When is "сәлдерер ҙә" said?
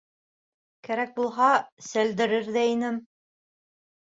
1.91-2.65